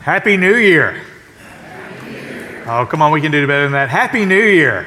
[0.00, 1.02] Happy New Year.
[2.66, 3.90] Oh, come on, we can do better than that.
[3.90, 4.86] Happy New Year.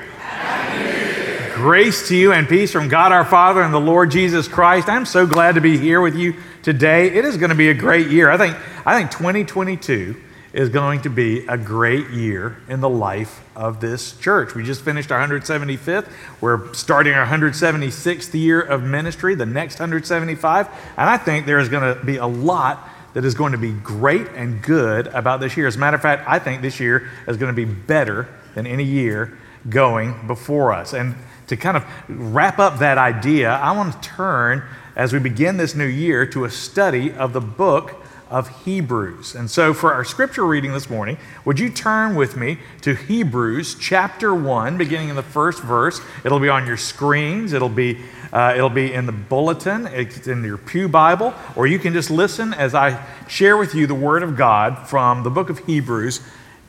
[1.53, 4.89] Grace to you and peace from God our Father and the Lord Jesus Christ.
[4.89, 7.11] I'm so glad to be here with you today.
[7.11, 8.31] It is going to be a great year.
[8.31, 8.57] I think,
[8.87, 10.19] I think 2022
[10.51, 14.55] is going to be a great year in the life of this church.
[14.55, 16.09] We just finished our 175th.
[16.41, 20.67] We're starting our 176th year of ministry, the next 175.
[20.97, 23.71] And I think there is going to be a lot that is going to be
[23.71, 25.67] great and good about this year.
[25.67, 28.67] As a matter of fact, I think this year is going to be better than
[28.67, 29.37] any year
[29.69, 30.93] going before us.
[30.93, 31.15] And
[31.47, 34.63] to kind of wrap up that idea, I want to turn
[34.95, 39.35] as we begin this new year to a study of the book of Hebrews.
[39.35, 43.75] And so, for our scripture reading this morning, would you turn with me to Hebrews
[43.75, 46.01] chapter 1, beginning in the first verse?
[46.25, 47.99] It'll be on your screens, it'll be,
[48.33, 52.09] uh, it'll be in the bulletin, it's in your Pew Bible, or you can just
[52.09, 56.19] listen as I share with you the Word of God from the book of Hebrews,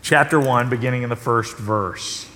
[0.03, 2.29] chapter 1, beginning in the first verse.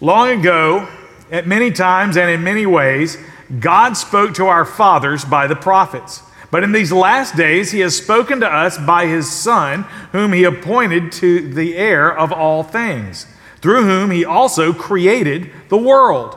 [0.00, 0.88] Long ago,
[1.30, 3.16] at many times and in many ways,
[3.60, 6.22] God spoke to our fathers by the prophets.
[6.50, 10.42] But in these last days, he has spoken to us by his Son, whom he
[10.42, 13.26] appointed to the heir of all things,
[13.60, 16.36] through whom he also created the world.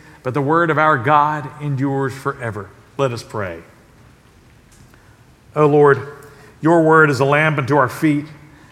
[0.23, 2.69] but the word of our God endures forever.
[2.97, 3.63] Let us pray.
[5.55, 6.15] O Lord,
[6.61, 8.25] your word is a lamp unto our feet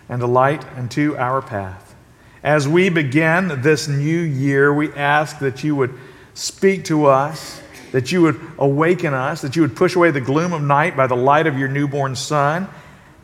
[0.08, 1.96] and a light unto our path.
[2.44, 5.94] As we begin this new year, we ask that you would
[6.34, 10.54] speak to us that you would awaken us, that you would push away the gloom
[10.54, 12.68] of night by the light of your newborn Son.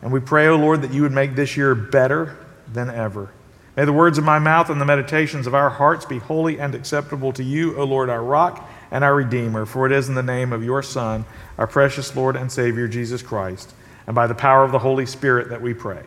[0.02, 2.36] And we pray, O Lord, that you would make this year better
[2.72, 3.30] than ever.
[3.76, 6.74] May the words of my mouth and the meditations of our hearts be holy and
[6.74, 9.66] acceptable to you, O Lord, our rock and our Redeemer.
[9.66, 11.26] For it is in the name of your Son,
[11.58, 13.74] our precious Lord and Savior, Jesus Christ,
[14.06, 16.04] and by the power of the Holy Spirit that we pray.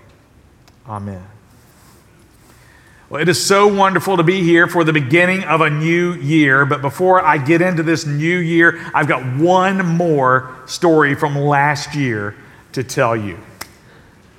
[0.87, 1.23] Amen.
[3.09, 6.65] Well, it is so wonderful to be here for the beginning of a new year.
[6.65, 11.95] But before I get into this new year, I've got one more story from last
[11.95, 12.35] year
[12.73, 13.39] to tell you.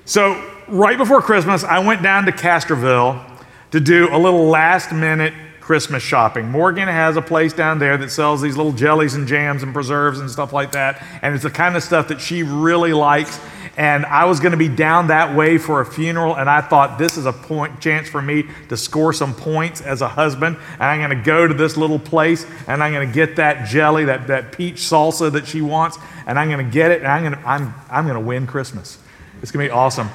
[0.05, 3.25] So, right before Christmas, I went down to Castroville
[3.71, 6.49] to do a little last minute Christmas shopping.
[6.49, 10.19] Morgan has a place down there that sells these little jellies and jams and preserves
[10.19, 11.05] and stuff like that.
[11.23, 13.39] And it's the kind of stuff that she really likes
[13.77, 16.99] and I was going to be down that way for a funeral, and I thought
[16.99, 20.59] this is a point chance for me to score some points as a husband.
[20.75, 23.69] And I'm going to go to this little place, and I'm going to get that
[23.69, 27.07] jelly, that, that peach salsa that she wants, and I'm going to get it, and
[27.07, 28.99] I'm going to, I'm, I'm going to win Christmas.
[29.41, 30.11] It's going to be awesome.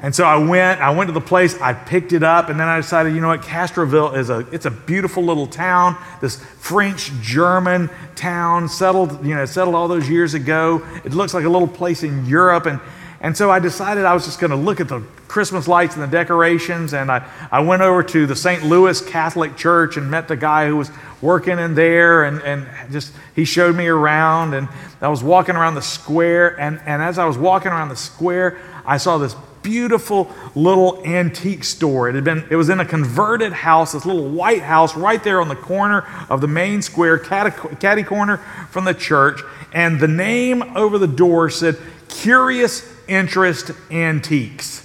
[0.00, 2.68] And so I went, I went to the place, I picked it up, and then
[2.68, 7.10] I decided, you know what, Castroville is a, it's a beautiful little town, this French
[7.22, 10.84] German town, settled, you know, settled all those years ago.
[11.04, 12.66] It looks like a little place in Europe.
[12.66, 12.80] And,
[13.20, 16.02] and so I decided I was just going to look at the Christmas lights and
[16.02, 16.92] the decorations.
[16.92, 18.62] And I, I went over to the St.
[18.64, 20.90] Louis Catholic Church and met the guy who was
[21.22, 22.24] working in there.
[22.24, 24.54] And, and just, he showed me around.
[24.54, 24.68] And
[25.00, 26.60] I was walking around the square.
[26.60, 31.64] And, and as I was walking around the square, I saw this beautiful little antique
[31.64, 32.08] store.
[32.08, 35.40] It had been, it was in a converted house, this little white house right there
[35.40, 38.36] on the corner of the main square, catty corner
[38.70, 39.40] from the church.
[39.72, 41.76] And the name over the door said,
[42.08, 44.82] Curious Interest Antiques.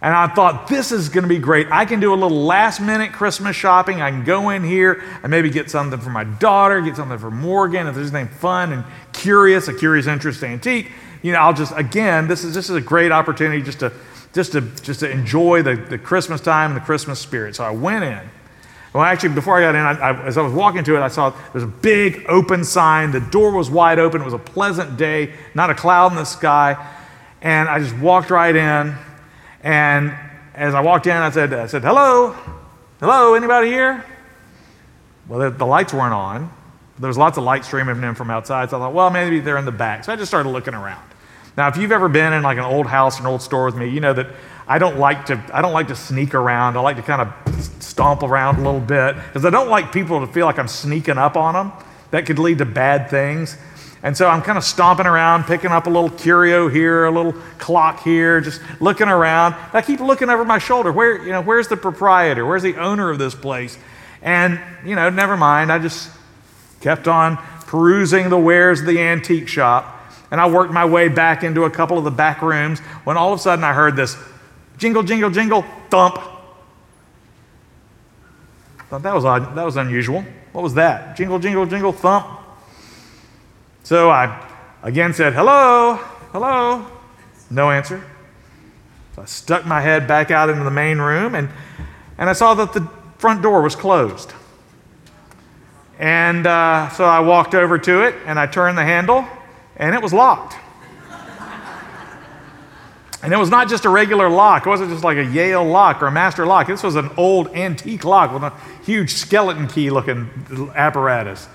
[0.00, 1.66] And I thought, this is going to be great.
[1.72, 4.00] I can do a little last minute Christmas shopping.
[4.00, 7.32] I can go in here and maybe get something for my daughter, get something for
[7.32, 10.92] Morgan, if there's anything fun and curious, a curious interest antique
[11.22, 13.92] you know, I'll just, again, this is, this is a great opportunity just to,
[14.34, 17.56] just to, just to enjoy the, the Christmas time and the Christmas spirit.
[17.56, 18.20] So I went in.
[18.92, 21.08] Well, actually, before I got in, I, I, as I was walking to it, I
[21.08, 23.10] saw there was a big open sign.
[23.10, 24.22] The door was wide open.
[24.22, 26.76] It was a pleasant day, not a cloud in the sky.
[27.42, 28.94] And I just walked right in.
[29.62, 30.16] And
[30.54, 32.34] as I walked in, I said, I said, hello,
[33.00, 34.04] hello, anybody here?
[35.28, 36.50] Well, the, the lights weren't on.
[36.98, 38.70] There was lots of light streaming in from outside.
[38.70, 40.04] So I thought, well, maybe they're in the back.
[40.04, 41.02] So I just started looking around.
[41.56, 43.88] Now, if you've ever been in like an old house, an old store with me,
[43.88, 44.28] you know that
[44.66, 46.76] I don't like to, I don't like to sneak around.
[46.76, 50.20] I like to kind of stomp around a little bit because I don't like people
[50.24, 51.72] to feel like I'm sneaking up on them.
[52.10, 53.56] That could lead to bad things.
[54.02, 57.32] And so I'm kind of stomping around, picking up a little curio here, a little
[57.58, 59.56] clock here, just looking around.
[59.72, 60.92] I keep looking over my shoulder.
[60.92, 62.46] Where, you know, where's the proprietor?
[62.46, 63.76] Where's the owner of this place?
[64.22, 65.72] And, you know, never mind.
[65.72, 66.10] I just
[66.80, 67.36] kept on
[67.66, 69.94] perusing the wares of the antique shop.
[70.30, 73.32] And I worked my way back into a couple of the back rooms when all
[73.32, 74.16] of a sudden I heard this
[74.76, 76.18] jingle, jingle, jingle, thump.
[78.88, 79.54] Thought that was odd.
[79.54, 80.24] That was unusual.
[80.52, 81.16] What was that?
[81.16, 82.26] Jingle, jingle, jingle, thump.
[83.82, 84.46] So I
[84.82, 85.96] again said, hello,
[86.32, 86.86] hello.
[87.50, 88.02] No answer.
[89.14, 91.48] So I stuck my head back out into the main room and,
[92.18, 92.88] and I saw that the
[93.18, 94.32] front door was closed.
[95.98, 99.26] And uh, so I walked over to it and I turned the handle
[99.76, 100.56] and it was locked.
[103.20, 104.64] And it was not just a regular lock.
[104.64, 106.68] It wasn't just like a Yale lock or a master lock.
[106.68, 108.52] This was an old antique lock with a
[108.84, 110.30] huge skeleton key looking
[110.74, 111.48] apparatus.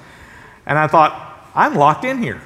[0.65, 2.41] And I thought, I'm locked in here.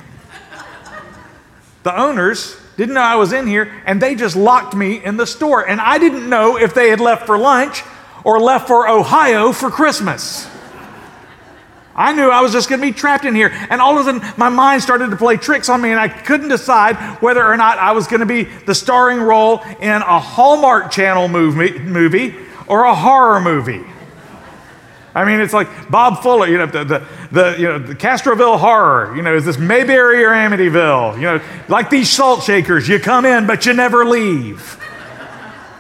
[1.82, 5.26] The owners didn't know I was in here, and they just locked me in the
[5.26, 5.68] store.
[5.68, 7.82] And I didn't know if they had left for lunch
[8.24, 10.48] or left for Ohio for Christmas.
[11.98, 13.50] I knew I was just going to be trapped in here.
[13.70, 16.08] And all of a sudden, my mind started to play tricks on me, and I
[16.08, 20.20] couldn't decide whether or not I was going to be the starring role in a
[20.20, 22.36] Hallmark Channel movie, movie
[22.68, 23.84] or a horror movie.
[25.16, 28.60] I mean, it's like Bob Fuller, you know, the, the, the, you know, the Castroville
[28.60, 31.16] horror, you know, is this Mayberry or Amityville?
[31.16, 34.80] You know, like these salt shakers, you come in, but you never leave.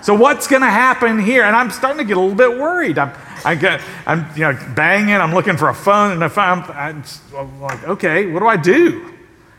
[0.01, 1.43] So what's going to happen here?
[1.43, 2.97] And I'm starting to get a little bit worried.
[2.97, 3.13] I'm,
[3.45, 5.15] I get, I'm, you know, banging.
[5.15, 7.03] I'm looking for a phone, and if I'm, I'm,
[7.35, 9.13] I'm like, okay, what do I do?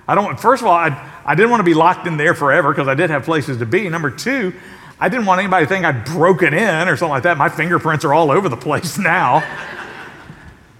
[0.06, 0.40] I don't.
[0.40, 2.94] First of all, I, I didn't want to be locked in there forever because I
[2.94, 3.88] did have places to be.
[3.90, 4.54] Number two,
[4.98, 7.36] I didn't want anybody to think I'd broken in or something like that.
[7.36, 9.44] My fingerprints are all over the place now.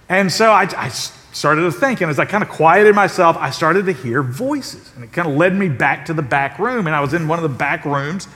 [0.09, 3.51] and so I, I started to think, and as I kind of quieted myself, I
[3.51, 4.91] started to hear voices.
[4.95, 6.87] And it kind of led me back to the back room.
[6.87, 8.27] And I was in one of the back rooms,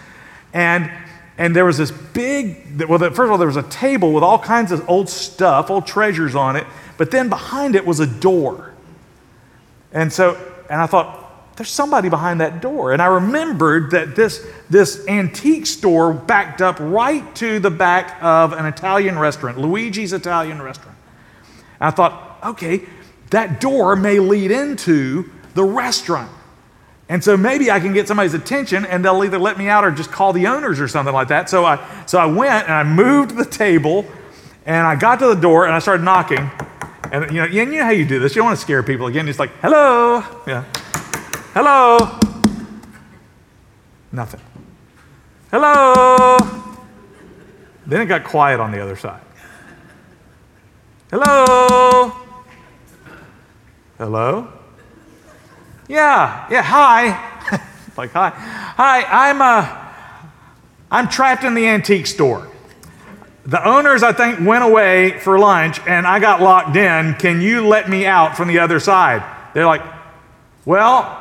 [0.52, 0.90] and
[1.38, 4.38] and there was this big, well, first of all, there was a table with all
[4.38, 6.66] kinds of old stuff, old treasures on it,
[6.98, 8.74] but then behind it was a door.
[9.92, 10.36] And so,
[10.68, 12.92] and I thought, there's somebody behind that door.
[12.92, 18.52] And I remembered that this, this antique store backed up right to the back of
[18.52, 20.96] an Italian restaurant, Luigi's Italian restaurant.
[21.80, 22.82] And I thought, okay,
[23.30, 26.30] that door may lead into the restaurant.
[27.08, 29.90] And so maybe I can get somebody's attention and they'll either let me out or
[29.90, 31.50] just call the owners or something like that.
[31.50, 34.06] So I, so I went and I moved the table
[34.64, 36.50] and I got to the door and I started knocking.
[37.10, 38.34] And you know, you know how you do this.
[38.34, 39.28] You don't want to scare people again.
[39.28, 40.24] It's like, hello.
[40.46, 40.64] Yeah.
[41.52, 42.18] Hello.
[44.10, 44.40] Nothing.
[45.50, 46.38] Hello.
[47.86, 49.20] Then it got quiet on the other side.
[51.10, 52.12] Hello.
[53.98, 54.52] Hello.
[55.88, 57.60] Yeah, yeah, hi.
[57.96, 58.30] like, hi.
[58.30, 59.78] Hi, I'm, uh,
[60.90, 62.48] I'm trapped in the antique store.
[63.44, 67.14] The owners, I think, went away for lunch and I got locked in.
[67.14, 69.24] Can you let me out from the other side?
[69.52, 69.82] They're like,
[70.64, 71.18] well,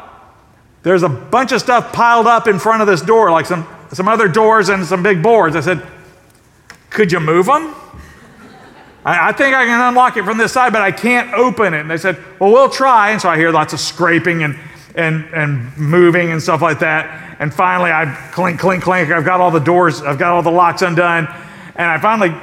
[0.84, 4.08] there's a bunch of stuff piled up in front of this door, like some, some
[4.08, 5.56] other doors and some big boards.
[5.56, 5.86] I said,
[6.90, 7.74] Could you move them?
[9.04, 11.82] I, I think I can unlock it from this side, but I can't open it.
[11.82, 13.12] And they said, Well, we'll try.
[13.12, 14.58] And so I hear lots of scraping and,
[14.96, 17.38] and, and moving and stuff like that.
[17.40, 19.10] And finally, I clink, clink, clink.
[19.10, 21.28] I've got all the doors, I've got all the locks undone.
[21.76, 22.34] And I finally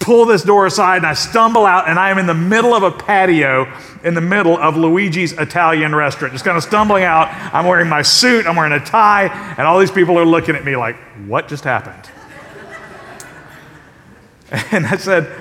[0.00, 2.82] pull this door aside and I stumble out and I am in the middle of
[2.82, 6.34] a patio in the middle of Luigi's Italian restaurant.
[6.34, 7.28] Just kind of stumbling out.
[7.54, 10.64] I'm wearing my suit, I'm wearing a tie, and all these people are looking at
[10.64, 12.10] me like, what just happened?
[14.72, 15.32] and I said,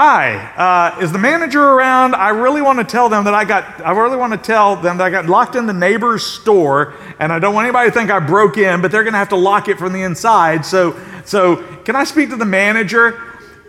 [0.00, 2.14] Hi, uh, is the manager around?
[2.14, 4.96] I really want to tell them that I got, I really want to tell them
[4.98, 8.08] that I got locked in the neighbor's store and I don't want anybody to think
[8.08, 10.64] I broke in, but they're going to have to lock it from the inside.
[10.64, 13.20] So, so can I speak to the manager?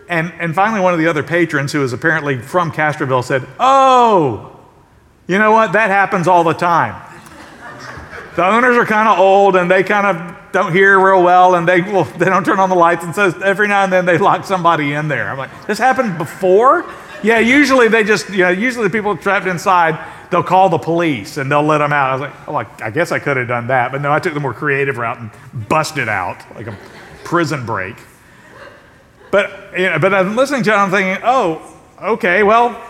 [0.08, 4.56] And, and finally, one of the other patrons, who is apparently from Castroville, said, Oh,
[5.26, 5.72] you know what?
[5.72, 7.09] That happens all the time.
[8.36, 11.66] The owners are kind of old and they kind of don't hear real well and
[11.66, 13.04] they, they don't turn on the lights.
[13.04, 15.28] And so every now and then they lock somebody in there.
[15.28, 16.84] I'm like, This happened before?
[17.22, 19.98] Yeah, usually they just, you know, usually the people trapped inside,
[20.30, 22.10] they'll call the police and they'll let them out.
[22.10, 23.92] I was like, Oh, I guess I could have done that.
[23.92, 25.30] But no, I took the more creative route and
[25.68, 26.76] busted out like a
[27.24, 27.96] prison break.
[29.30, 32.80] But, you know, but I'm listening to it, I'm thinking, oh, okay, well,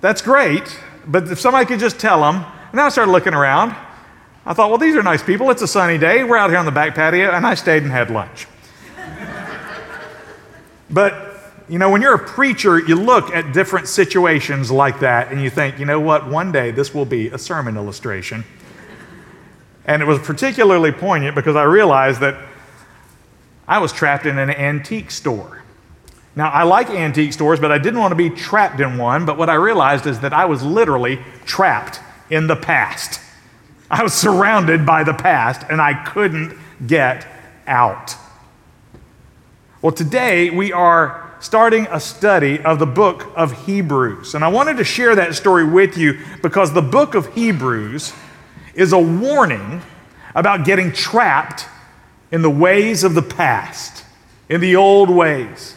[0.00, 0.78] that's great.
[1.06, 2.36] But if somebody could just tell them,
[2.70, 3.74] and then I started looking around.
[4.46, 5.50] I thought, well, these are nice people.
[5.50, 6.24] It's a sunny day.
[6.24, 8.46] We're out here on the back patio, and I stayed and had lunch.
[10.90, 11.30] but
[11.70, 15.48] you know, when you're a preacher, you look at different situations like that and you
[15.50, 18.44] think, you know what, one day this will be a sermon illustration.
[19.84, 22.36] And it was particularly poignant because I realized that
[23.68, 25.62] I was trapped in an antique store.
[26.34, 29.24] Now, I like antique stores, but I didn't want to be trapped in one.
[29.24, 33.20] But what I realized is that I was literally trapped in the past.
[33.90, 36.56] I was surrounded by the past and I couldn't
[36.86, 37.26] get
[37.66, 38.14] out.
[39.82, 44.34] Well, today we are starting a study of the book of Hebrews.
[44.34, 48.12] And I wanted to share that story with you because the book of Hebrews
[48.74, 49.82] is a warning
[50.34, 51.66] about getting trapped
[52.30, 54.04] in the ways of the past,
[54.48, 55.76] in the old ways.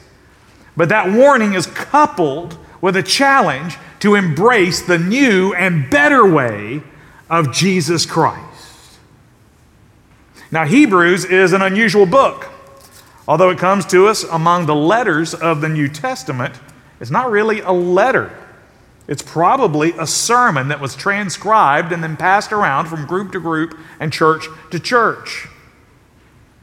[0.77, 6.84] But that warning is coupled with a challenge to embrace the new and better way
[7.33, 8.99] of Jesus Christ.
[10.51, 12.47] Now, Hebrews is an unusual book.
[13.27, 16.59] Although it comes to us among the letters of the New Testament,
[16.99, 18.37] it's not really a letter.
[19.07, 23.79] It's probably a sermon that was transcribed and then passed around from group to group
[23.99, 25.47] and church to church.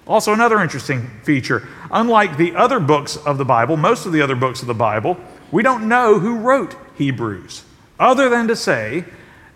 [0.07, 4.37] Also, another interesting feature unlike the other books of the Bible, most of the other
[4.37, 5.17] books of the Bible,
[5.51, 7.65] we don't know who wrote Hebrews,
[7.99, 9.05] other than to say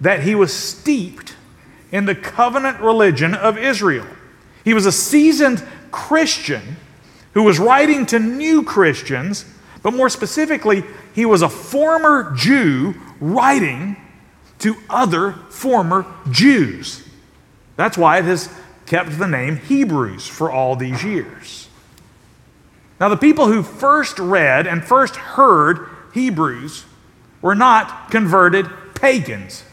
[0.04, 1.34] that he was steeped
[1.90, 4.06] in the covenant religion of Israel.
[4.62, 6.76] He was a seasoned Christian
[7.32, 9.46] who was writing to new Christians,
[9.82, 10.84] but more specifically,
[11.14, 13.96] he was a former Jew writing
[14.58, 17.08] to other former Jews.
[17.76, 18.52] That's why it has
[18.84, 21.68] kept the name Hebrews for all these years.
[23.00, 26.84] Now, the people who first read and first heard Hebrews
[27.40, 29.64] were not converted pagans,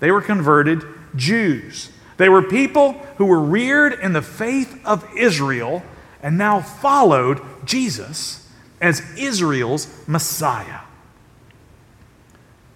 [0.00, 0.84] they were converted
[1.16, 1.90] Jews.
[2.16, 5.82] They were people who were reared in the faith of Israel
[6.22, 8.48] and now followed Jesus
[8.80, 10.80] as Israel's Messiah.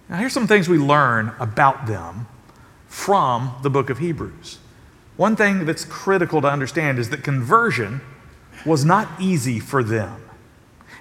[0.09, 2.27] Now, here's some things we learn about them
[2.87, 4.59] from the book of Hebrews.
[5.17, 8.01] One thing that's critical to understand is that conversion
[8.65, 10.21] was not easy for them.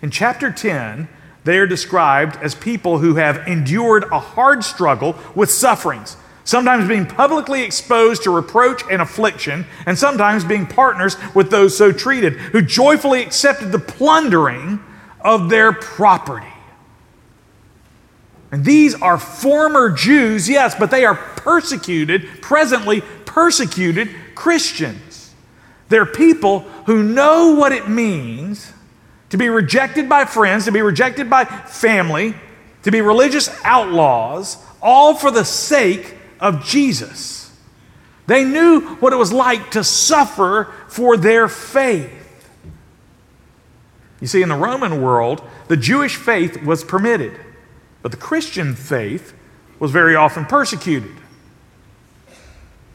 [0.00, 1.08] In chapter 10,
[1.44, 7.06] they are described as people who have endured a hard struggle with sufferings sometimes being
[7.06, 12.62] publicly exposed to reproach and affliction, and sometimes being partners with those so treated, who
[12.62, 14.80] joyfully accepted the plundering
[15.20, 16.46] of their property.
[18.50, 25.32] And these are former Jews, yes, but they are persecuted, presently persecuted Christians.
[25.88, 28.72] They're people who know what it means
[29.32, 32.34] to be rejected by friends, to be rejected by family,
[32.82, 37.50] to be religious outlaws, all for the sake of Jesus.
[38.26, 42.12] They knew what it was like to suffer for their faith.
[44.20, 47.32] You see, in the Roman world, the Jewish faith was permitted,
[48.02, 49.32] but the Christian faith
[49.78, 51.16] was very often persecuted.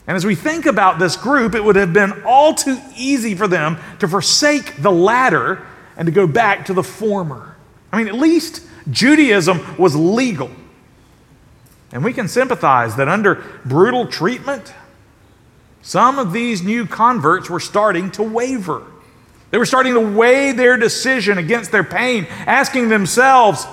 [0.05, 3.47] And as we think about this group, it would have been all too easy for
[3.47, 5.65] them to forsake the latter
[5.97, 7.57] and to go back to the former.
[7.91, 10.49] I mean, at least Judaism was legal.
[11.91, 14.73] And we can sympathize that under brutal treatment,
[15.81, 18.83] some of these new converts were starting to waver.
[19.51, 23.65] They were starting to weigh their decision against their pain, asking themselves,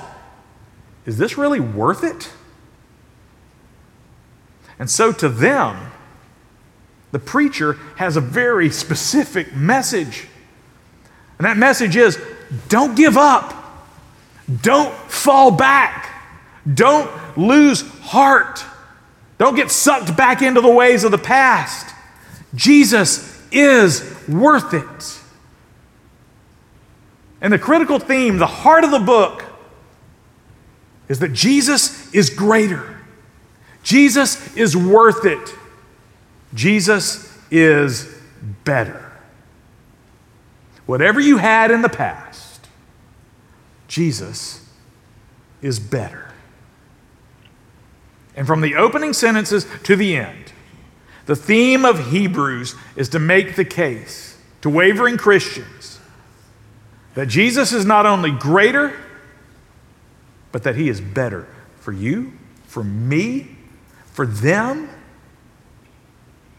[1.07, 2.31] is this really worth it?
[4.79, 5.93] And so to them,
[7.13, 10.29] the preacher has a very specific message.
[11.39, 12.19] And that message is
[12.69, 13.55] don't give up,
[14.63, 16.11] don't fall back,
[16.73, 18.65] don't lose heart.
[19.39, 21.95] Don't get sucked back into the ways of the past.
[22.55, 25.21] Jesus is worth it.
[27.41, 29.45] And the critical theme, the heart of the book,
[31.09, 32.99] is that Jesus is greater.
[33.83, 35.55] Jesus is worth it.
[36.55, 38.17] Jesus is
[38.65, 39.04] better.
[40.87, 42.69] Whatever you had in the past,
[43.89, 44.69] Jesus
[45.63, 46.33] is better.
[48.37, 50.53] And from the opening sentences to the end,
[51.27, 56.01] the theme of Hebrews is to make the case to wavering Christians
[57.15, 58.99] that Jesus is not only greater,
[60.53, 61.47] but that he is better
[61.79, 62.33] for you,
[62.67, 63.57] for me,
[64.13, 64.89] for them,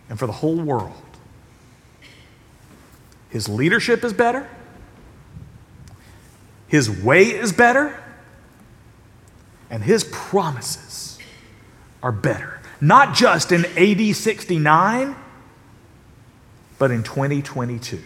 [0.09, 1.04] and for the whole world.
[3.35, 4.47] His leadership is better,
[6.69, 8.01] his way is better,
[9.69, 11.19] and his promises
[12.01, 12.61] are better.
[12.79, 15.17] Not just in AD 69,
[16.79, 18.01] but in 2022.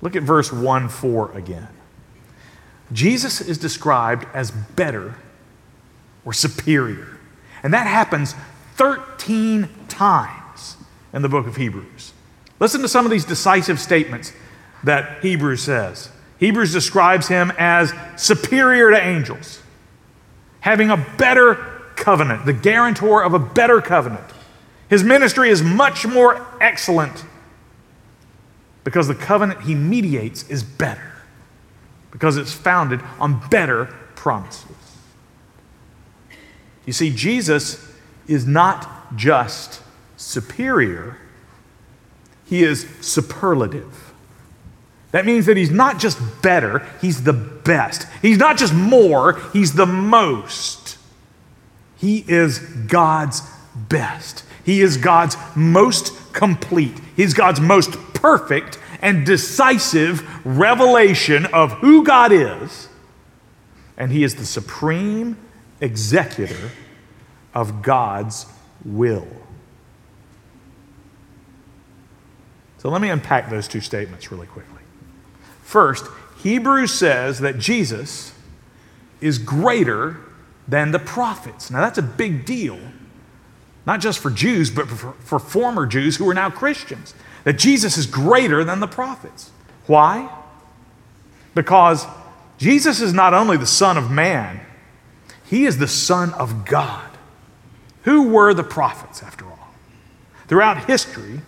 [0.00, 1.66] Look at verse 1 4 again.
[2.92, 5.16] Jesus is described as better
[6.24, 7.18] or superior.
[7.64, 8.36] And that happens
[8.76, 10.37] 13 times
[11.12, 12.12] in the book of Hebrews.
[12.60, 14.32] Listen to some of these decisive statements
[14.84, 16.10] that Hebrews says.
[16.38, 19.62] Hebrews describes him as superior to angels,
[20.60, 21.54] having a better
[21.96, 24.24] covenant, the guarantor of a better covenant.
[24.88, 27.24] His ministry is much more excellent
[28.84, 31.12] because the covenant he mediates is better,
[32.10, 34.64] because it's founded on better promises.
[36.86, 37.86] You see, Jesus
[38.26, 39.82] is not just
[40.18, 41.16] superior,
[42.44, 44.12] he is superlative.
[45.12, 48.06] That means that he's not just better, he's the best.
[48.20, 50.98] He's not just more, he's the most.
[51.96, 53.42] He is God's
[53.74, 54.44] best.
[54.64, 57.00] He is God's most complete.
[57.16, 62.88] He's God's most perfect and decisive revelation of who God is.
[63.96, 65.36] And he is the supreme
[65.80, 66.70] executor
[67.54, 68.46] of God's
[68.84, 69.26] will.
[72.78, 74.82] So let me unpack those two statements really quickly.
[75.62, 76.06] First,
[76.38, 78.32] Hebrews says that Jesus
[79.20, 80.16] is greater
[80.66, 81.70] than the prophets.
[81.70, 82.78] Now, that's a big deal,
[83.84, 87.14] not just for Jews, but for, for former Jews who are now Christians.
[87.44, 89.50] That Jesus is greater than the prophets.
[89.86, 90.30] Why?
[91.54, 92.06] Because
[92.58, 94.60] Jesus is not only the Son of Man,
[95.44, 97.10] he is the Son of God.
[98.02, 99.74] Who were the prophets, after all?
[100.46, 101.40] Throughout history,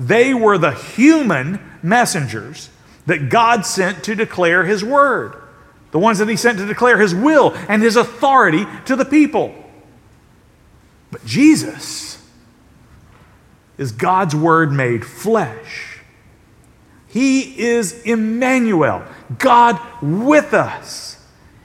[0.00, 2.70] they were the human messengers
[3.04, 5.36] that God sent to declare His word,
[5.90, 9.54] the ones that He sent to declare His will and His authority to the people.
[11.10, 12.26] But Jesus
[13.76, 15.98] is God's word made flesh.
[17.06, 19.04] He is Emmanuel,
[19.38, 21.22] God with us.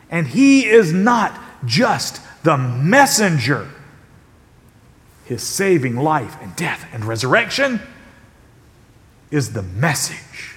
[0.10, 3.70] And He is not just the messenger.
[5.24, 7.80] His saving life and death and resurrection
[9.32, 10.56] is the message.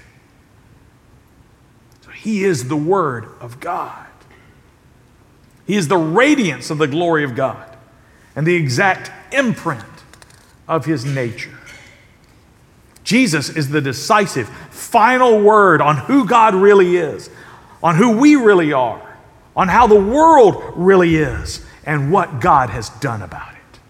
[2.03, 4.07] So he is the Word of God.
[5.67, 7.77] He is the radiance of the glory of God
[8.35, 9.85] and the exact imprint
[10.67, 11.59] of his nature.
[13.05, 17.31] Jesus is the decisive, final word on who God really is,
[17.83, 19.19] on who we really are,
[19.57, 23.81] on how the world really is, and what God has done about it.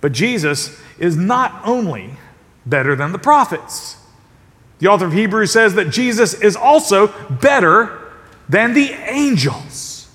[0.00, 2.10] But Jesus is not only
[2.64, 3.96] better than the prophets.
[4.78, 7.98] The author of Hebrews says that Jesus is also better
[8.48, 10.08] than the angels.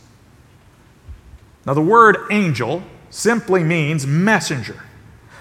[1.65, 4.83] Now, the word angel simply means messenger.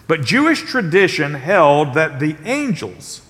[0.06, 3.22] But Jewish tradition held that the angels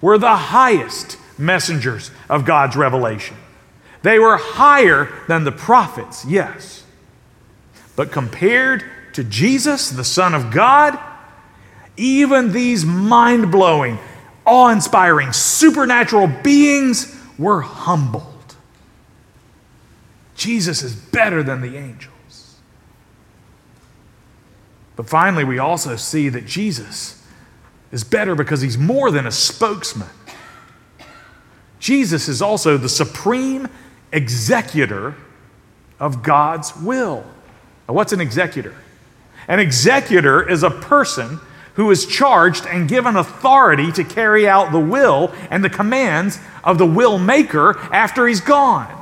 [0.00, 3.36] were the highest messengers of God's revelation.
[4.02, 6.84] They were higher than the prophets, yes.
[7.96, 10.98] But compared to Jesus, the Son of God,
[11.98, 13.98] even these mind blowing,
[14.46, 18.56] awe inspiring, supernatural beings were humbled.
[20.34, 22.56] Jesus is better than the angels.
[24.96, 27.24] But finally, we also see that Jesus
[27.92, 30.08] is better because he's more than a spokesman.
[31.78, 33.68] Jesus is also the supreme
[34.12, 35.14] executor
[36.00, 37.24] of God's will.
[37.88, 38.74] Now, what's an executor?
[39.46, 41.40] An executor is a person
[41.78, 46.76] who is charged and given authority to carry out the will and the commands of
[46.76, 48.92] the will maker after he's gone.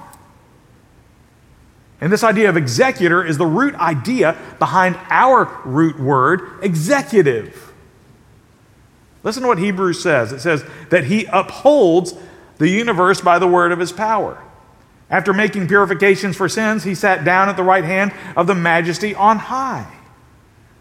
[2.03, 7.73] And this idea of executor is the root idea behind our root word, executive.
[9.23, 12.13] Listen to what Hebrews says it says that he upholds
[12.59, 14.43] the universe by the word of his power.
[15.09, 19.15] After making purifications for sins, he sat down at the right hand of the majesty
[19.15, 19.91] on high.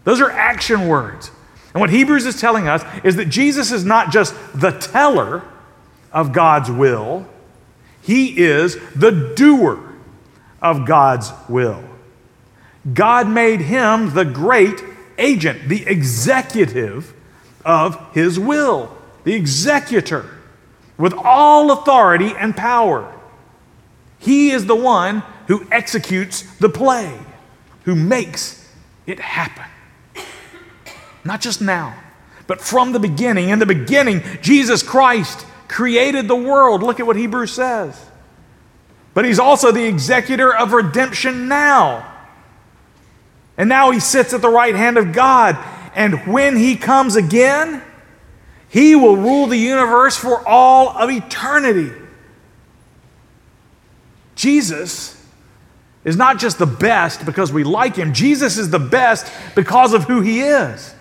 [0.04, 1.30] Those are action words.
[1.76, 5.42] And what Hebrews is telling us is that Jesus is not just the teller
[6.10, 7.28] of God's will,
[8.00, 9.78] he is the doer
[10.62, 11.84] of God's will.
[12.94, 14.82] God made him the great
[15.18, 17.12] agent, the executive
[17.62, 20.24] of his will, the executor
[20.96, 23.14] with all authority and power.
[24.18, 27.18] He is the one who executes the play,
[27.84, 28.66] who makes
[29.06, 29.66] it happen.
[31.26, 31.94] Not just now,
[32.46, 33.50] but from the beginning.
[33.50, 36.82] In the beginning, Jesus Christ created the world.
[36.82, 38.00] Look at what Hebrews says.
[39.12, 42.12] But he's also the executor of redemption now.
[43.58, 45.56] And now he sits at the right hand of God.
[45.94, 47.82] And when he comes again,
[48.68, 51.92] He will rule the universe for all of eternity.
[54.34, 55.16] Jesus
[56.04, 60.04] is not just the best because we like him, Jesus is the best because of
[60.04, 60.94] who he is.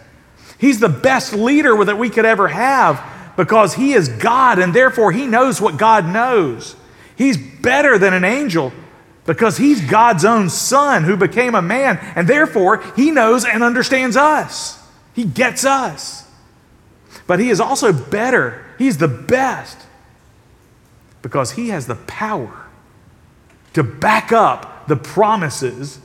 [0.57, 3.03] He's the best leader that we could ever have
[3.35, 6.75] because he is God and therefore he knows what God knows.
[7.17, 8.71] He's better than an angel
[9.25, 14.15] because he's God's own son who became a man and therefore he knows and understands
[14.15, 14.81] us.
[15.13, 16.29] He gets us.
[17.27, 18.65] But he is also better.
[18.77, 19.77] He's the best
[21.21, 22.67] because he has the power
[23.73, 25.99] to back up the promises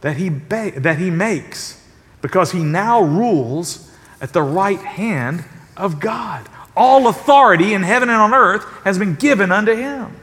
[0.00, 1.86] that he, ba- that he makes
[2.22, 3.91] because he now rules
[4.22, 5.44] at the right hand
[5.76, 6.48] of God.
[6.74, 10.16] All authority in heaven and on earth has been given unto him.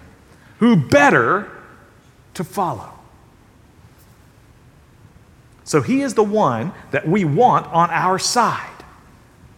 [0.58, 1.52] Who better
[2.34, 2.90] to follow?
[5.64, 8.66] So he is the one that we want on our side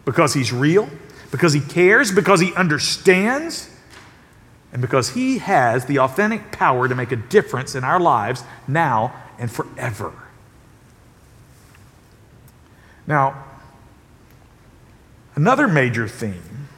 [0.04, 0.90] because he's real,
[1.30, 3.70] because he cares, because he understands
[4.72, 9.12] and because He has the authentic power to make a difference in our lives now
[9.38, 10.12] and forever.
[13.06, 13.44] Now,
[15.34, 16.68] another major theme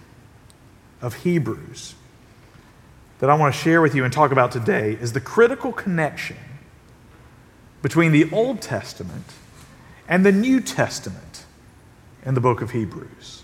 [1.00, 1.94] of Hebrews
[3.18, 6.36] that I want to share with you and talk about today is the critical connection
[7.82, 9.24] between the Old Testament
[10.08, 11.44] and the New Testament
[12.24, 13.42] in the book of Hebrews.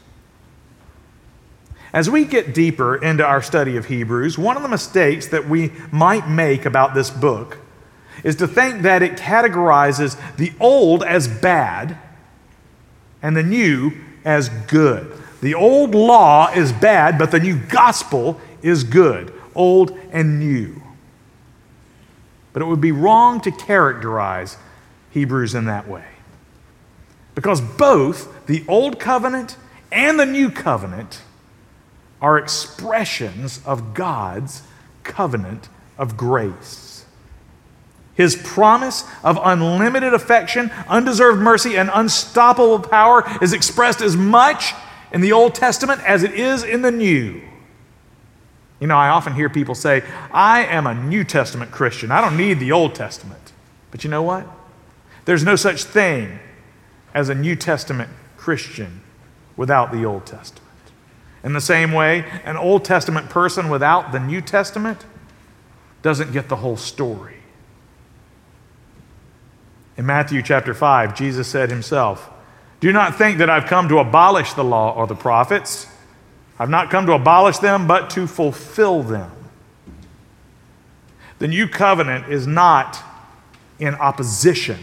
[1.92, 5.72] As we get deeper into our study of Hebrews, one of the mistakes that we
[5.90, 7.58] might make about this book
[8.22, 11.98] is to think that it categorizes the old as bad
[13.22, 13.92] and the new
[14.24, 15.12] as good.
[15.40, 20.82] The old law is bad, but the new gospel is good, old and new.
[22.52, 24.56] But it would be wrong to characterize
[25.10, 26.04] Hebrews in that way.
[27.34, 29.56] Because both the old covenant
[29.90, 31.22] and the new covenant
[32.20, 34.62] are expressions of God's
[35.04, 36.89] covenant of grace.
[38.14, 44.74] His promise of unlimited affection, undeserved mercy, and unstoppable power is expressed as much
[45.12, 47.40] in the Old Testament as it is in the New.
[48.80, 52.10] You know, I often hear people say, I am a New Testament Christian.
[52.10, 53.52] I don't need the Old Testament.
[53.90, 54.46] But you know what?
[55.26, 56.38] There's no such thing
[57.12, 59.02] as a New Testament Christian
[59.56, 60.66] without the Old Testament.
[61.44, 65.04] In the same way, an Old Testament person without the New Testament
[66.02, 67.39] doesn't get the whole story.
[70.00, 72.30] In Matthew chapter 5, Jesus said himself,
[72.80, 75.86] Do not think that I've come to abolish the law or the prophets.
[76.58, 79.30] I've not come to abolish them, but to fulfill them.
[81.38, 82.98] The new covenant is not
[83.78, 84.78] in opposition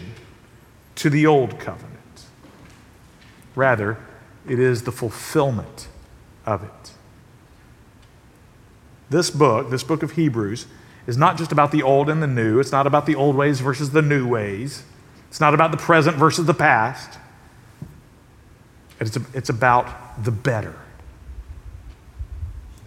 [0.97, 2.27] to the old covenant.
[3.56, 3.97] Rather,
[4.47, 5.88] it is the fulfillment
[6.45, 6.91] of it.
[9.10, 10.67] This book, this book of Hebrews,
[11.08, 12.60] is not just about the old and the new.
[12.60, 14.84] It's not about the old ways versus the new ways.
[15.29, 17.19] It's not about the present versus the past.
[18.99, 20.75] It's, it's about the better.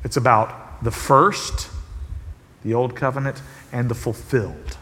[0.03, 1.69] It's about the first,
[2.65, 4.77] the old covenant, and the fulfilled,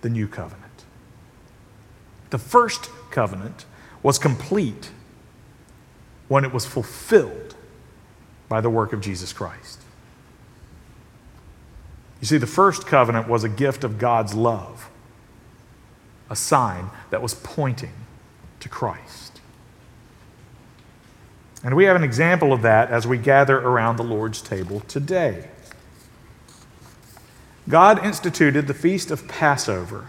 [0.00, 0.62] the new covenant.
[2.30, 3.66] The first covenant
[4.02, 4.90] was complete
[6.28, 7.54] when it was fulfilled
[8.48, 9.82] by the work of Jesus Christ.
[12.20, 14.88] You see, the first covenant was a gift of God's love,
[16.30, 17.92] a sign that was pointing
[18.60, 19.40] to Christ.
[21.64, 25.48] And we have an example of that as we gather around the Lord's table today.
[27.68, 30.08] God instituted the feast of Passover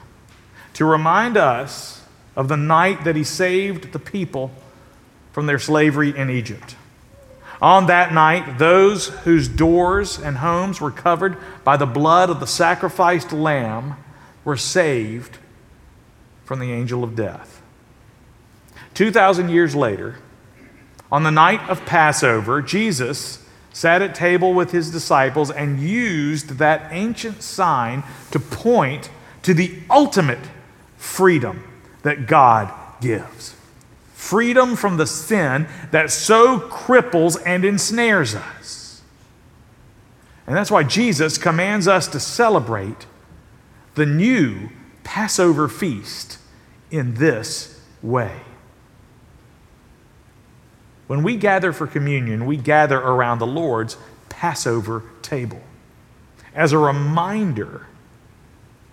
[0.74, 2.04] to remind us
[2.36, 4.52] of the night that He saved the people
[5.32, 6.76] from their slavery in Egypt.
[7.62, 12.48] On that night, those whose doors and homes were covered by the blood of the
[12.48, 13.96] sacrificed lamb
[14.44, 15.38] were saved
[16.54, 17.64] from the angel of death.
[18.94, 20.18] 2,000 years later,
[21.12, 26.90] on the night of Passover, Jesus sat at table with his disciples and used that
[26.92, 29.10] ancient sign to point
[29.42, 30.48] to the ultimate
[30.96, 31.64] freedom
[32.04, 33.56] that God gives
[34.14, 39.02] freedom from the sin that so cripples and ensnares us.
[40.46, 43.08] And that's why Jesus commands us to celebrate
[43.96, 44.70] the new
[45.04, 46.38] Passover feast
[46.94, 48.40] in this way.
[51.08, 53.98] When we gather for communion, we gather around the Lord's
[54.30, 55.62] Passover table
[56.54, 57.88] as a reminder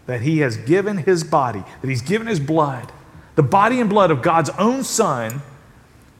[0.07, 2.91] that He has given His body, that He's given His blood
[3.37, 5.43] the body and blood of God's own Son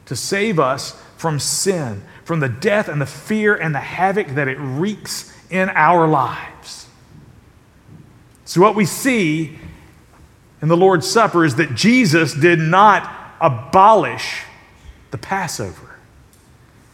[0.07, 4.49] to save us from sin, from the death and the fear and the havoc that
[4.49, 6.89] it wreaks in our lives.
[8.45, 9.59] So, what we see
[10.63, 14.43] in the Lord's Supper is that Jesus did not abolish
[15.11, 15.97] the Passover,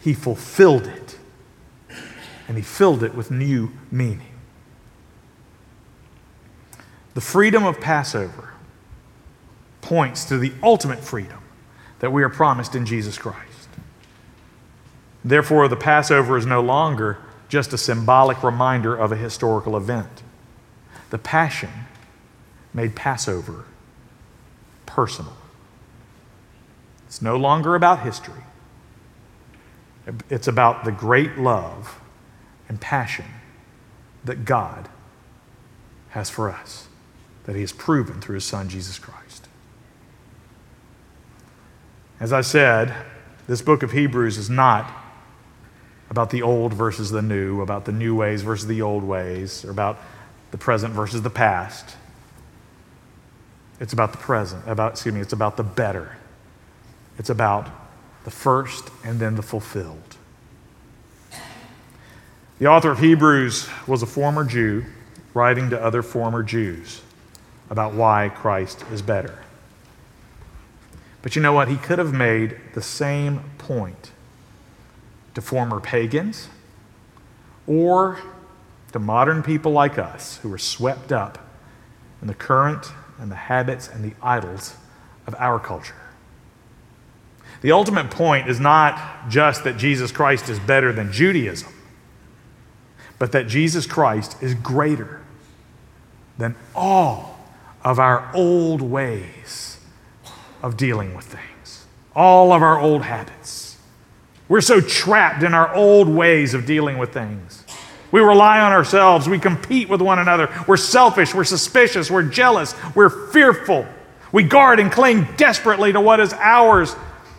[0.00, 1.18] He fulfilled it.
[2.48, 4.32] And He filled it with new meaning.
[7.14, 8.52] The freedom of Passover
[9.80, 11.40] points to the ultimate freedom
[11.98, 13.68] that we are promised in Jesus Christ.
[15.24, 20.22] Therefore, the Passover is no longer just a symbolic reminder of a historical event.
[21.10, 21.70] The Passion
[22.76, 23.64] made Passover
[24.84, 25.32] personal.
[27.06, 28.42] It's no longer about history,
[30.28, 31.98] it's about the great love
[32.68, 33.24] and passion
[34.24, 34.88] that God
[36.10, 36.86] has for us,
[37.44, 39.48] that He has proven through His Son, Jesus Christ.
[42.20, 42.94] As I said,
[43.46, 44.92] this book of Hebrews is not
[46.10, 49.70] about the old versus the new, about the new ways versus the old ways, or
[49.70, 49.98] about
[50.50, 51.96] the present versus the past.
[53.78, 56.16] It's about the present, about, excuse me, it's about the better.
[57.18, 57.68] It's about
[58.24, 60.16] the first and then the fulfilled.
[62.58, 64.84] The author of Hebrews was a former Jew
[65.34, 67.02] writing to other former Jews
[67.68, 69.40] about why Christ is better.
[71.20, 71.68] But you know what?
[71.68, 74.12] He could have made the same point
[75.34, 76.48] to former pagans
[77.66, 78.20] or
[78.92, 81.38] to modern people like us who are swept up
[82.22, 84.74] in the current and the habits and the idols
[85.26, 85.94] of our culture.
[87.62, 91.72] The ultimate point is not just that Jesus Christ is better than Judaism,
[93.18, 95.22] but that Jesus Christ is greater
[96.38, 97.38] than all
[97.82, 99.78] of our old ways
[100.62, 103.78] of dealing with things, all of our old habits.
[104.48, 107.55] We're so trapped in our old ways of dealing with things.
[108.12, 109.28] We rely on ourselves.
[109.28, 110.52] We compete with one another.
[110.66, 111.34] We're selfish.
[111.34, 112.10] We're suspicious.
[112.10, 112.74] We're jealous.
[112.94, 113.86] We're fearful.
[114.32, 116.94] We guard and cling desperately to what is ours.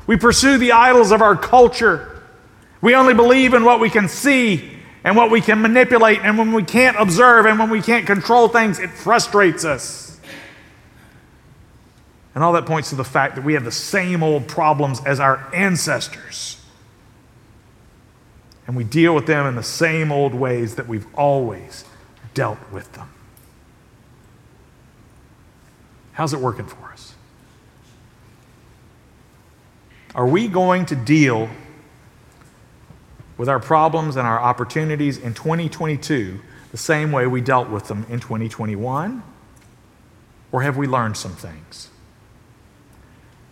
[0.07, 2.21] We pursue the idols of our culture.
[2.81, 4.71] We only believe in what we can see
[5.03, 6.19] and what we can manipulate.
[6.19, 10.19] And when we can't observe and when we can't control things, it frustrates us.
[12.35, 15.19] And all that points to the fact that we have the same old problems as
[15.19, 16.56] our ancestors
[18.67, 21.85] and we deal with them in the same old ways that we've always
[22.33, 23.09] dealt with them.
[26.11, 27.15] How's it working for us?
[30.13, 31.49] Are we going to deal
[33.37, 38.05] with our problems and our opportunities in 2022 the same way we dealt with them
[38.09, 39.23] in 2021?
[40.51, 41.89] Or have we learned some things?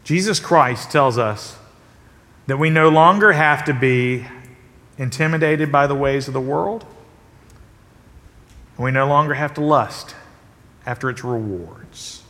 [0.03, 1.57] Jesus Christ tells us
[2.47, 4.25] that we no longer have to be
[4.97, 6.85] intimidated by the ways of the world.
[8.77, 10.15] We no longer have to lust
[10.85, 12.23] after its rewards.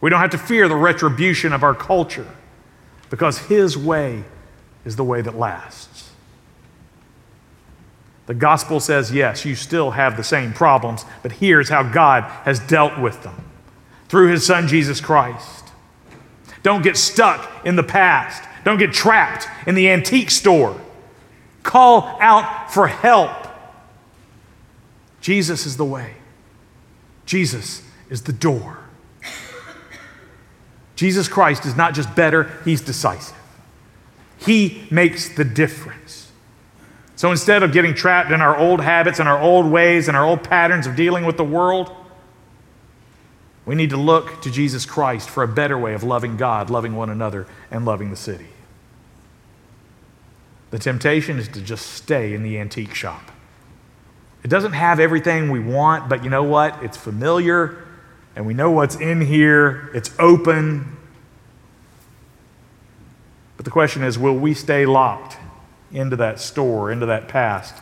[0.00, 2.28] We don't have to fear the retribution of our culture
[3.10, 4.24] because His way
[4.84, 6.10] is the way that lasts.
[8.26, 12.60] The gospel says, yes, you still have the same problems, but here's how God has
[12.60, 13.44] dealt with them
[14.08, 15.64] through His Son, Jesus Christ.
[16.62, 20.78] Don't get stuck in the past, don't get trapped in the antique store.
[21.68, 23.46] Call out for help.
[25.20, 26.14] Jesus is the way,
[27.26, 28.78] Jesus is the door.
[30.96, 33.36] Jesus Christ is not just better, he's decisive.
[34.38, 36.32] He makes the difference.
[37.16, 40.24] So instead of getting trapped in our old habits and our old ways and our
[40.24, 41.94] old patterns of dealing with the world,
[43.66, 46.96] we need to look to Jesus Christ for a better way of loving God, loving
[46.96, 48.46] one another, and loving the city.
[50.70, 53.30] The temptation is to just stay in the antique shop.
[54.42, 56.82] It doesn't have everything we want, but you know what?
[56.82, 57.84] It's familiar,
[58.36, 59.90] and we know what's in here.
[59.94, 60.96] It's open.
[63.56, 65.38] But the question is will we stay locked
[65.90, 67.74] into that store, into that past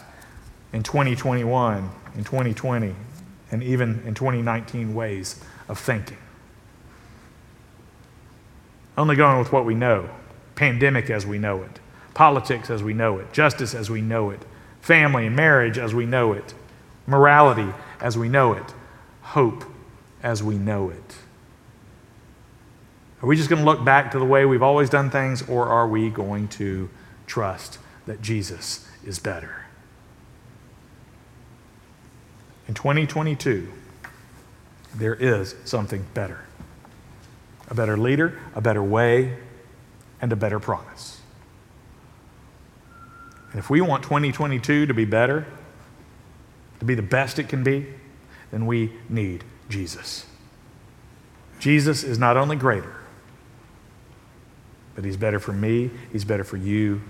[0.73, 2.95] in 2021, in 2020,
[3.51, 6.19] and even in 2019 ways of thinking?
[8.97, 10.09] Only going with what we know,
[10.55, 11.81] pandemic as we know it
[12.17, 14.41] politics as we know it, justice as we know it,
[14.81, 16.55] family and marriage as we know it,
[17.07, 17.69] morality
[18.01, 18.75] as we know it,
[19.21, 19.65] hope
[20.23, 21.17] as we know it.
[23.23, 25.67] Are we just going to look back to the way we've always done things, or
[25.69, 26.89] are we going to
[27.27, 29.67] trust that Jesus is better?
[32.67, 33.71] In 2022,
[34.95, 36.41] there is something better
[37.69, 39.37] a better leader, a better way,
[40.23, 41.16] and a better promise.
[43.57, 45.47] And if we want 2022 to be better,
[46.79, 47.87] to be the best it can be,
[48.51, 50.27] then we need Jesus.
[51.59, 52.95] Jesus is not only greater,
[54.95, 57.01] but he's better for me, he's better for you,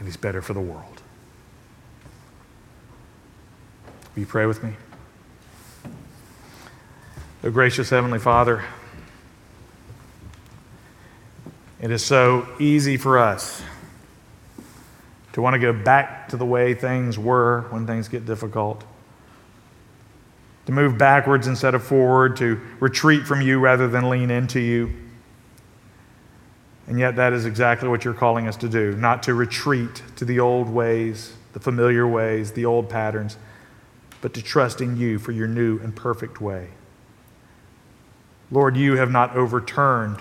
[0.00, 1.00] and he's better for the world.
[4.16, 4.72] Will you pray with me?
[7.44, 8.64] Oh, gracious Heavenly Father,
[11.80, 13.62] it is so easy for us
[15.34, 18.84] to want to go back to the way things were when things get difficult,
[20.66, 24.92] to move backwards instead of forward, to retreat from you rather than lean into you.
[26.86, 30.24] And yet, that is exactly what you're calling us to do not to retreat to
[30.24, 33.36] the old ways, the familiar ways, the old patterns,
[34.20, 36.68] but to trust in you for your new and perfect way.
[38.52, 40.20] Lord, you have not overturned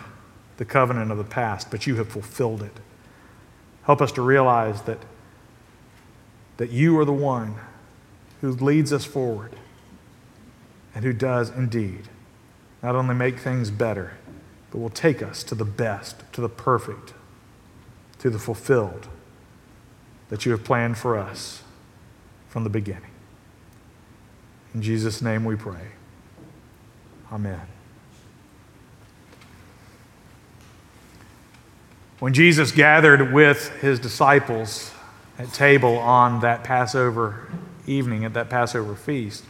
[0.58, 2.80] the covenant of the past, but you have fulfilled it.
[3.84, 5.00] Help us to realize that,
[6.58, 7.56] that you are the one
[8.42, 9.56] who leads us forward
[10.96, 12.08] and who does indeed
[12.82, 14.14] not only make things better,
[14.72, 17.14] but will take us to the best, to the perfect,
[18.20, 19.08] to the fulfilled
[20.30, 21.64] that you have planned for us
[22.50, 23.12] from the beginning.
[24.74, 25.90] In Jesus' name we pray.
[27.32, 27.62] Amen.
[32.24, 34.94] When Jesus gathered with his disciples
[35.38, 37.52] at table on that Passover
[37.86, 39.44] evening, at that Passover feast,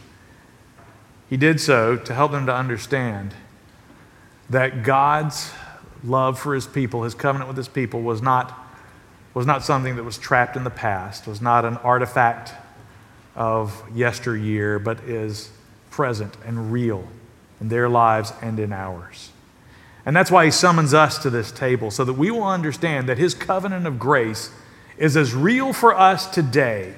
[1.30, 3.32] he did so to help them to understand
[4.50, 5.52] that God's
[6.02, 8.52] love for his people, his covenant with his people, was not,
[9.34, 12.54] was not something that was trapped in the past, was not an artifact
[13.36, 15.52] of yesteryear, but is
[15.92, 17.06] present and real
[17.60, 19.30] in their lives and in ours.
[20.06, 23.18] And that's why he summons us to this table, so that we will understand that
[23.18, 24.50] his covenant of grace
[24.98, 26.94] is as real for us today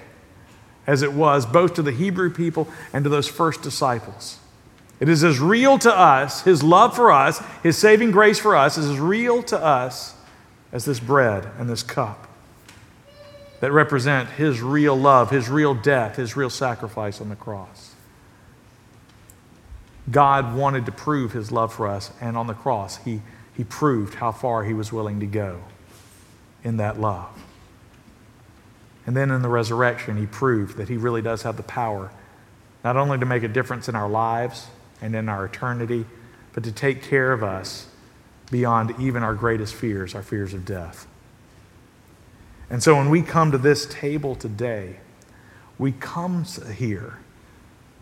[0.87, 4.39] as it was both to the Hebrew people and to those first disciples.
[4.99, 8.79] It is as real to us, his love for us, his saving grace for us
[8.79, 10.15] is as real to us
[10.73, 12.29] as this bread and this cup
[13.61, 17.96] that represent his real love, his real death, his real sacrifice on the cross.
[20.11, 23.23] God wanted to prove his love for us, and on the cross, he,
[23.57, 25.63] he proved how far he was willing to go
[26.63, 27.29] in that love.
[29.07, 32.11] And then in the resurrection, he proved that he really does have the power
[32.85, 34.69] not only to make a difference in our lives
[35.03, 36.07] and in our eternity,
[36.53, 37.89] but to take care of us
[38.51, 41.07] beyond even our greatest fears, our fears of death.
[42.71, 44.97] And so when we come to this table today,
[45.79, 46.45] we come
[46.77, 47.19] here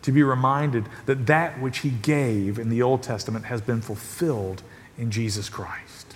[0.05, 4.63] to be reminded that that which he gave in the Old Testament has been fulfilled
[4.99, 6.15] in Jesus Christ.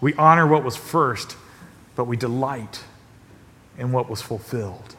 [0.00, 1.36] We honor what was first,
[1.94, 2.82] but we delight
[3.76, 4.96] in what was fulfilled.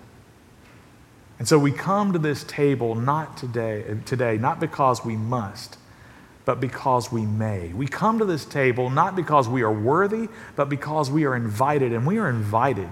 [1.39, 5.77] And so we come to this table not today, today not because we must,
[6.45, 7.69] but because we may.
[7.69, 11.93] We come to this table not because we are worthy, but because we are invited.
[11.93, 12.89] And we are invited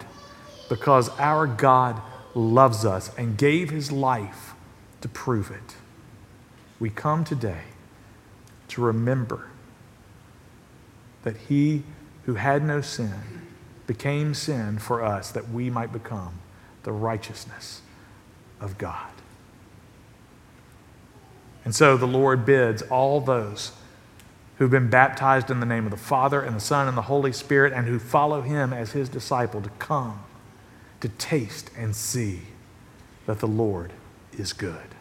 [0.67, 2.01] because our God
[2.33, 4.52] loves us and gave his life
[5.03, 5.75] to prove it.
[6.79, 7.63] We come today
[8.69, 9.49] to remember
[11.23, 11.83] that he
[12.25, 13.41] who had no sin
[13.85, 16.39] became sin for us that we might become
[16.83, 17.81] the righteousness
[18.61, 19.11] of God.
[21.65, 23.73] And so the Lord bids all those
[24.57, 27.33] who've been baptized in the name of the Father and the Son and the Holy
[27.33, 30.23] Spirit and who follow him as his disciple to come
[31.01, 32.43] to taste and see
[33.25, 33.91] that the Lord
[34.37, 34.92] is good.